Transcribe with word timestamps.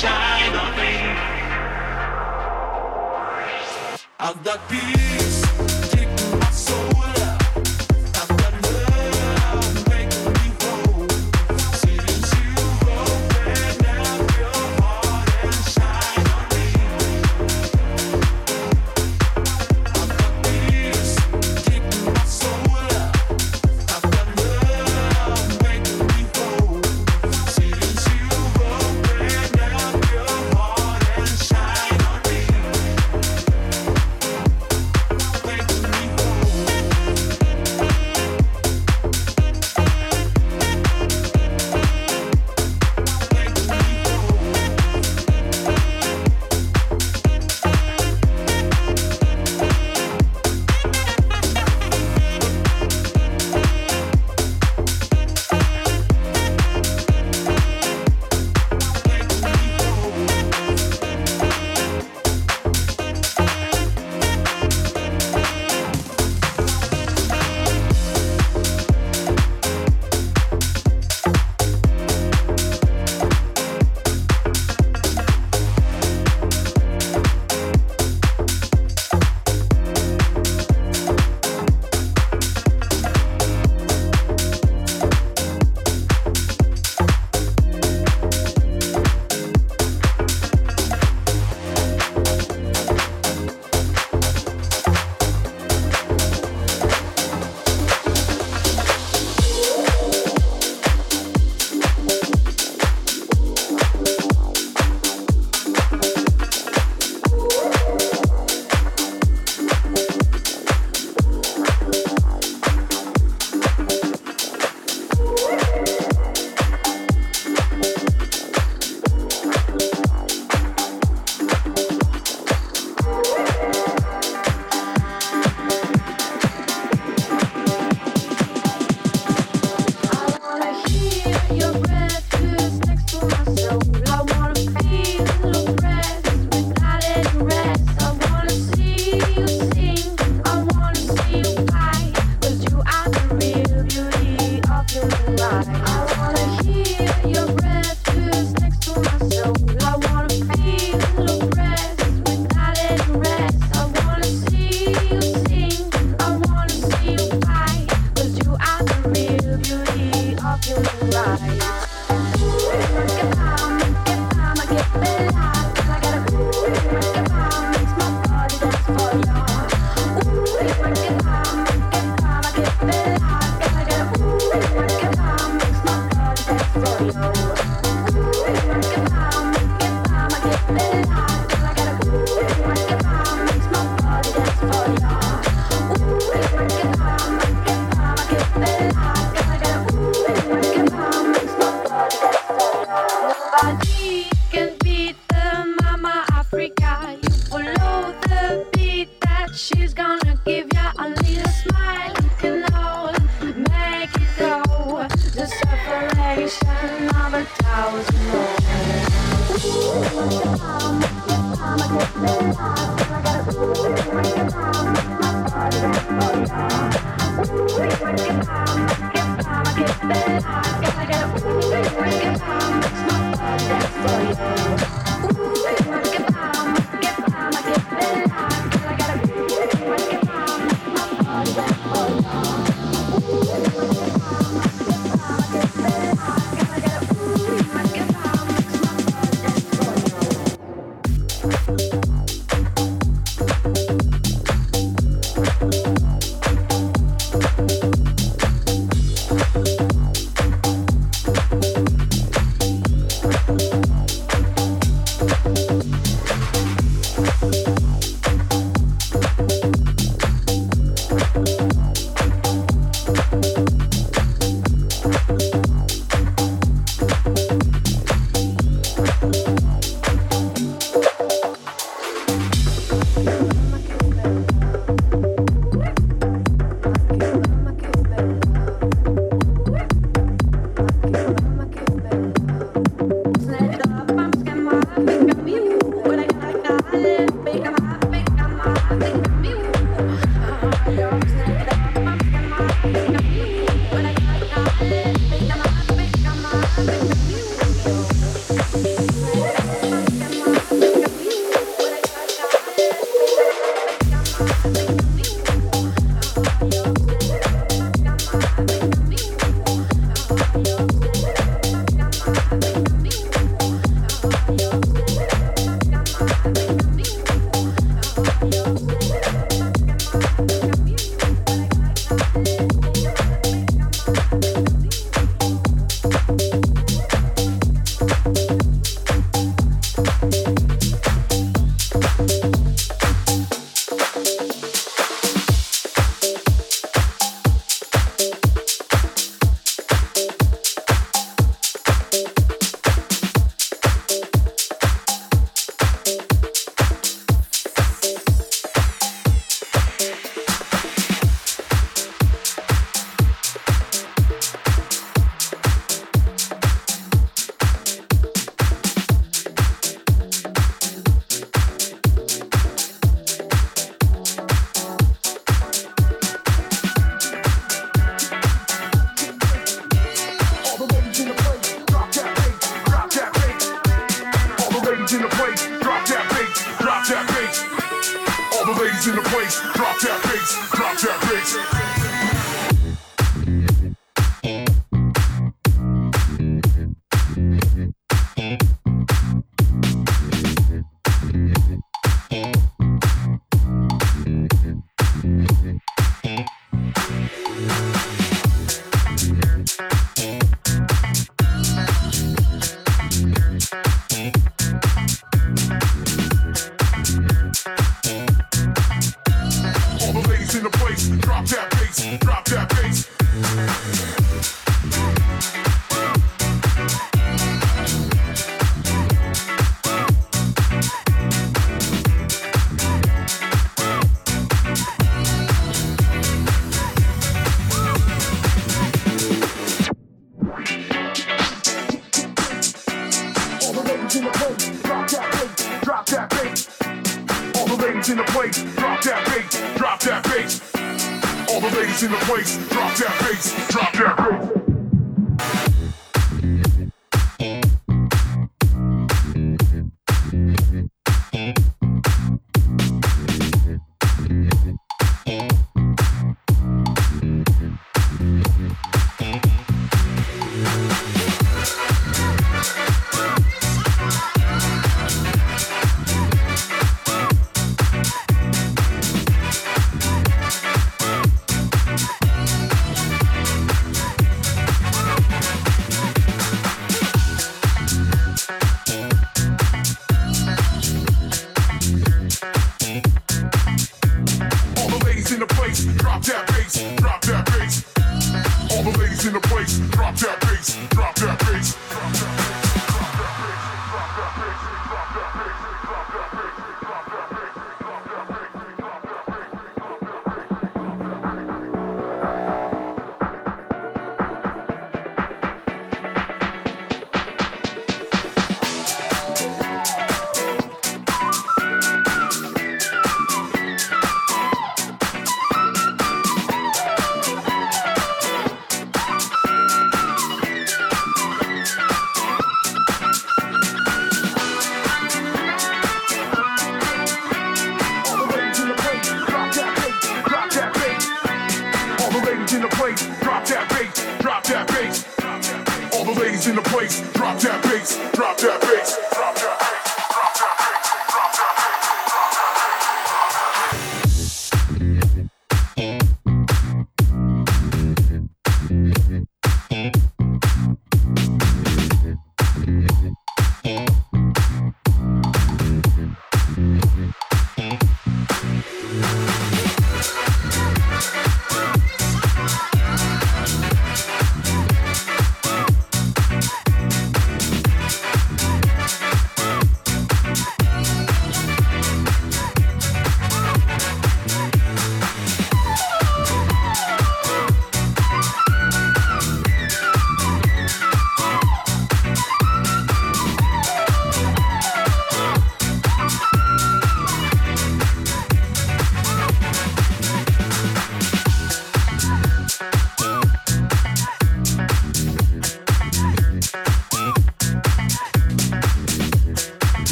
shine 0.00 0.56
on 0.56 0.72
me. 0.78 0.92
I've 4.18 4.42
got 4.42 4.66
peace. 4.70 5.09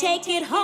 Take 0.00 0.28
it 0.28 0.44
home 0.44 0.59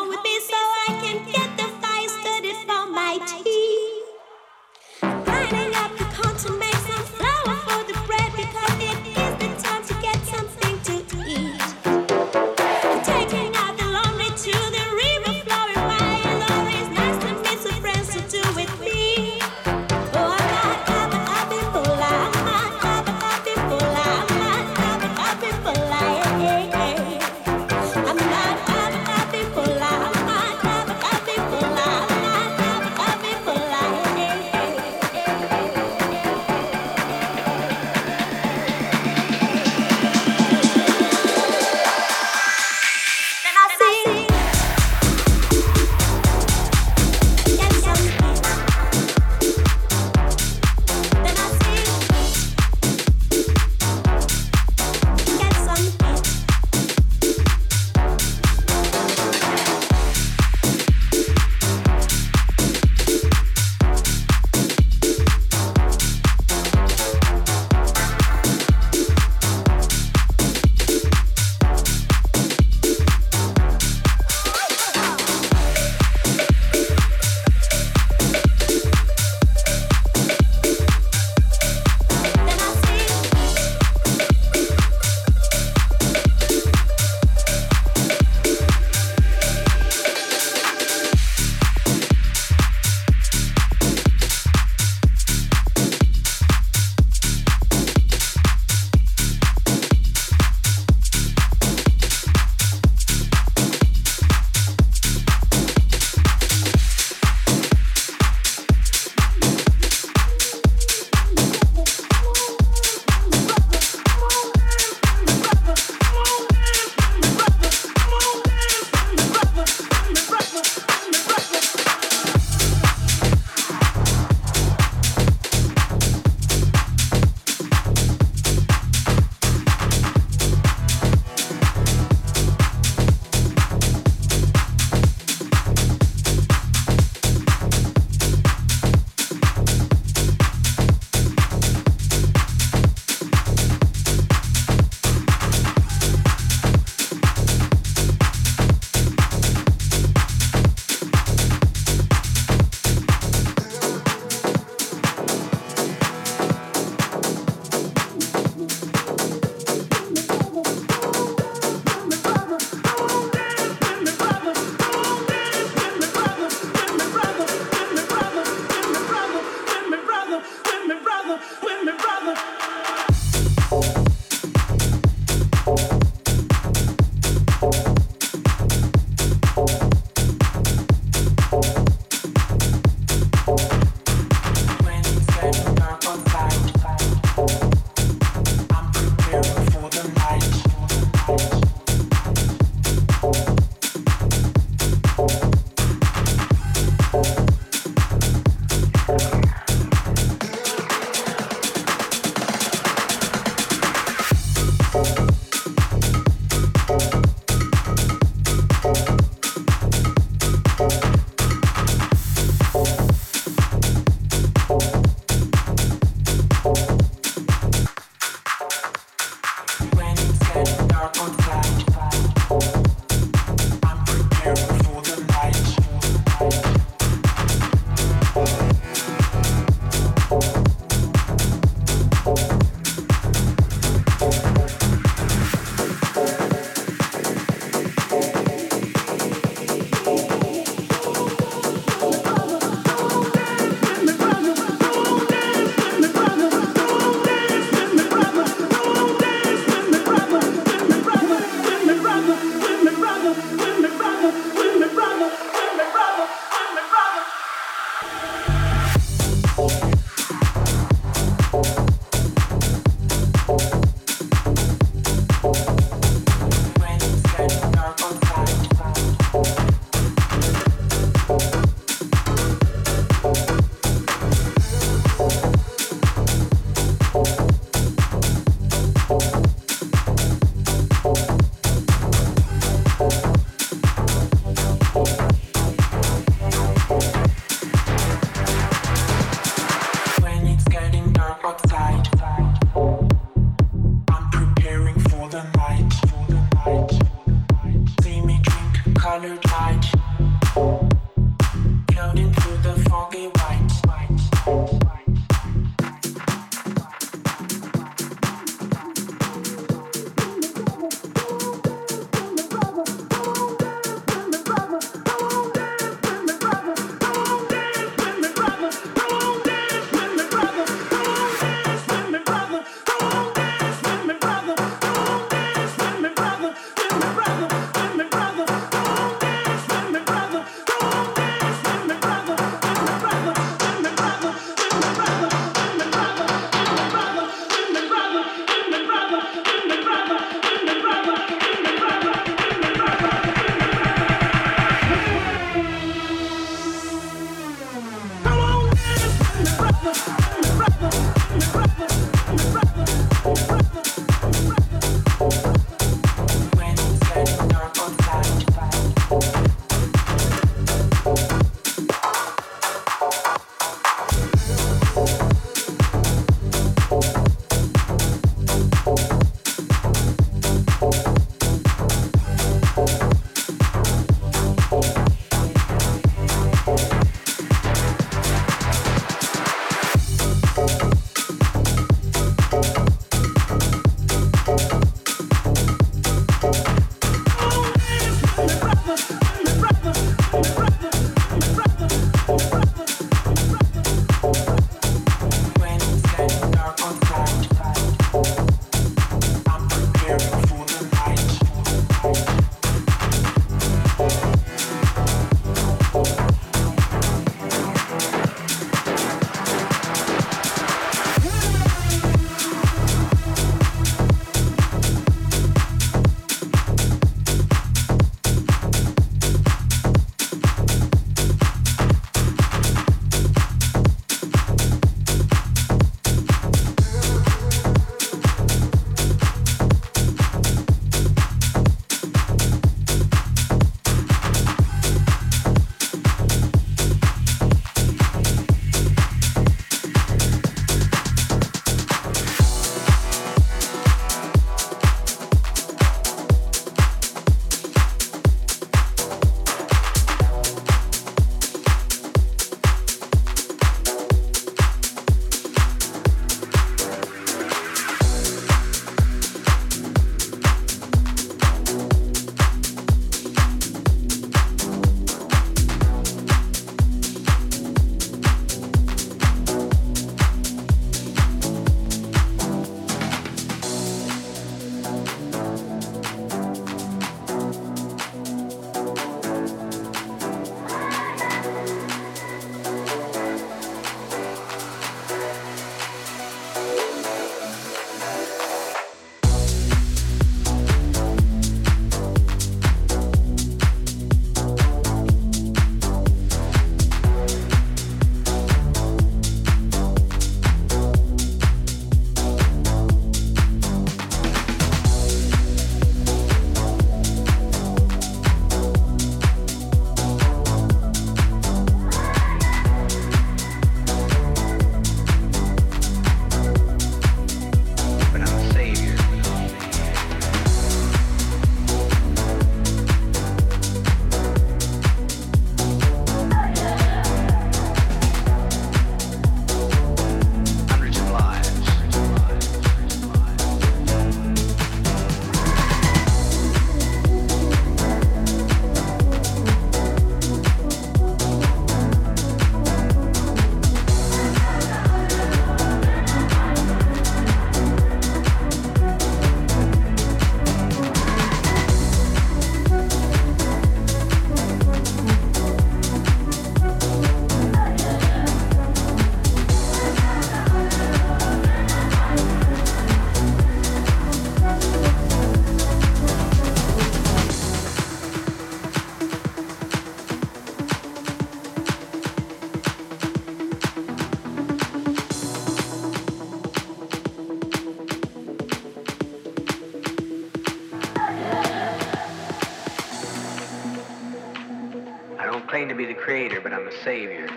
I'm 586.67 586.73
a 586.73 586.83
savior. 586.83 587.29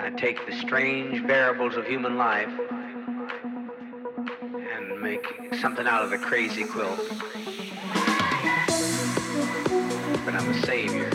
I 0.00 0.10
take 0.16 0.44
the 0.46 0.52
strange 0.58 1.24
variables 1.24 1.76
of 1.76 1.86
human 1.86 2.16
life 2.16 2.48
and 4.48 5.00
make 5.00 5.24
something 5.60 5.86
out 5.86 6.02
of 6.02 6.10
the 6.10 6.18
crazy 6.18 6.64
quilt. 6.64 6.98
But 10.24 10.34
I'm 10.34 10.50
a 10.50 10.62
savior. 10.66 11.10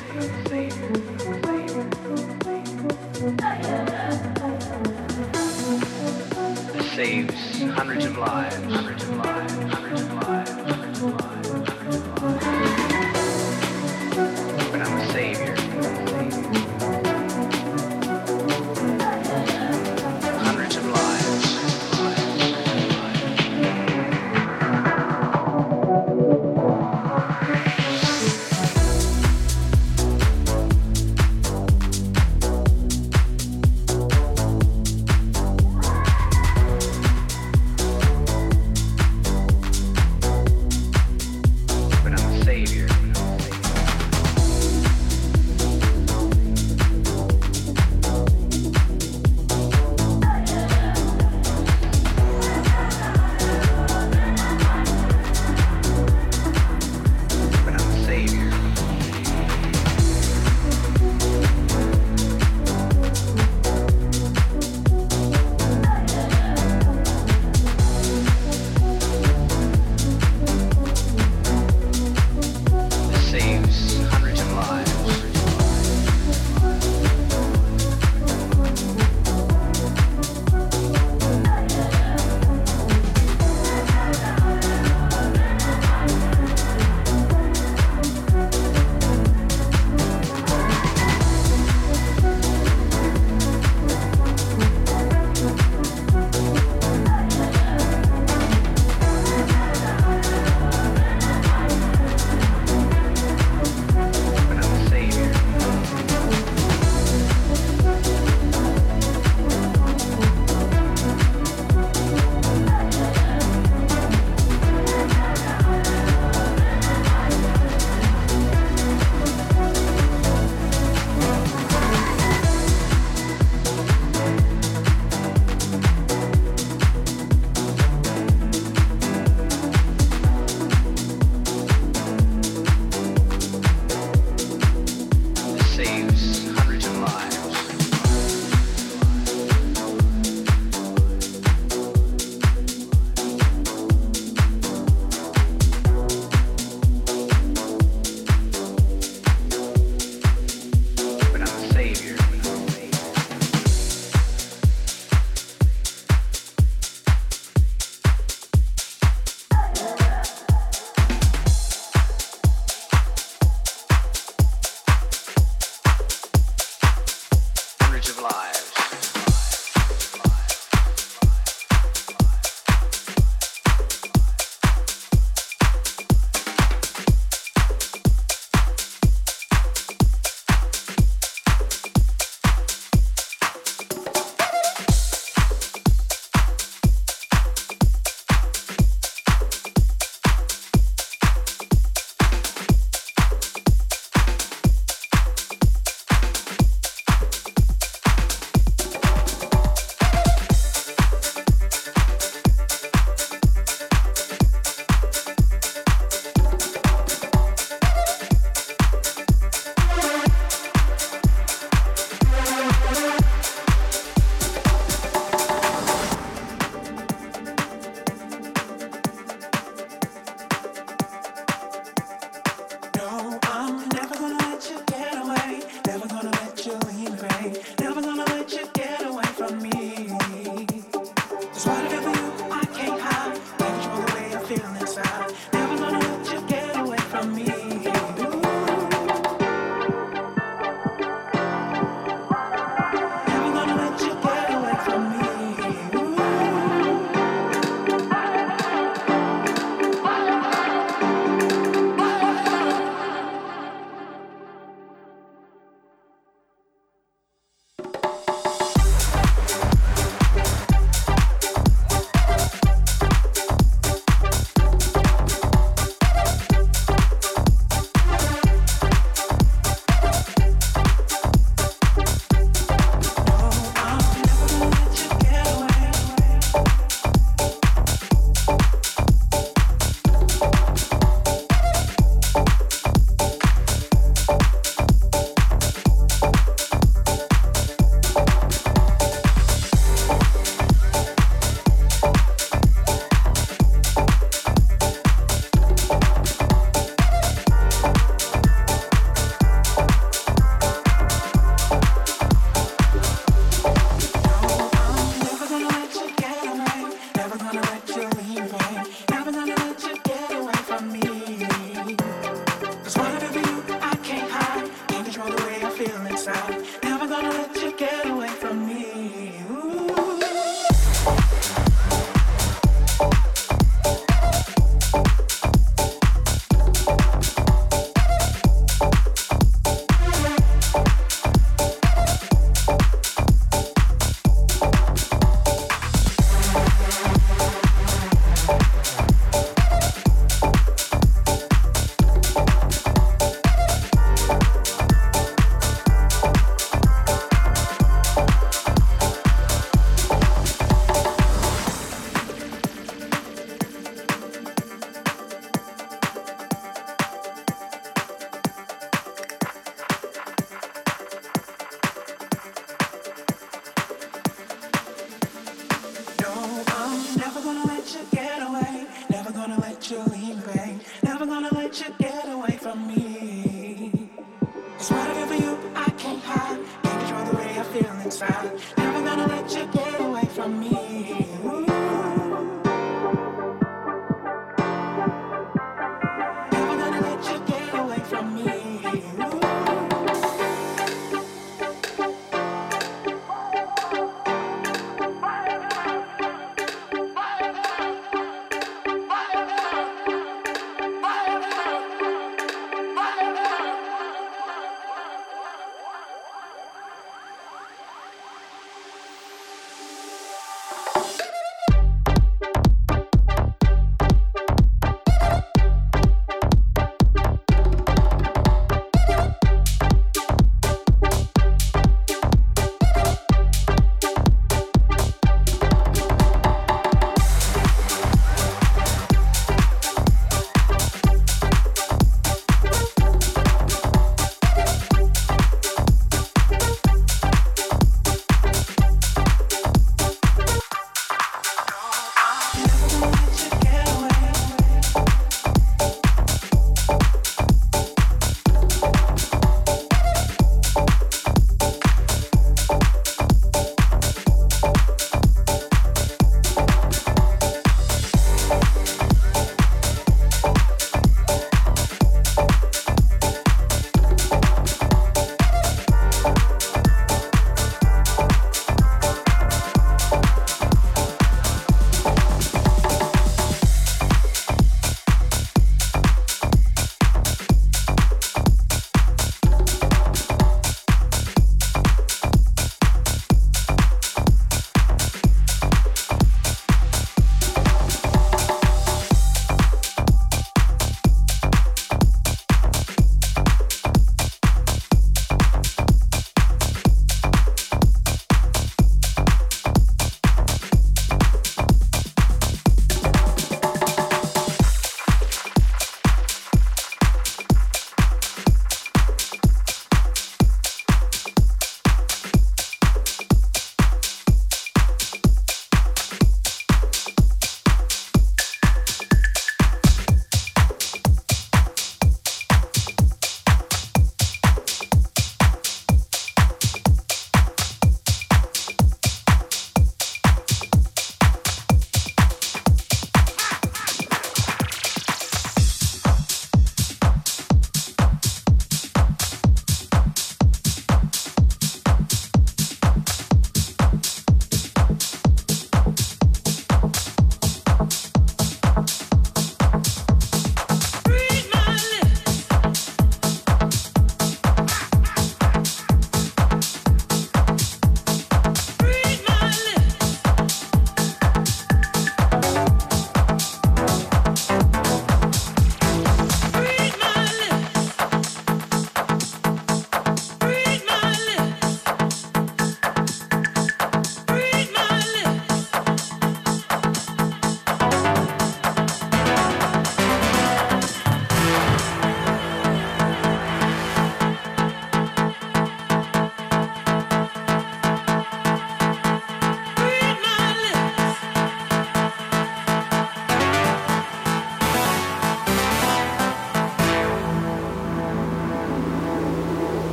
That 6.71 6.91
saves 6.95 7.61
hundreds 7.73 8.05
of 8.05 8.17
lives, 8.17 8.55
hundreds 8.55 9.03
of 9.03 9.17
lives, 9.17 9.36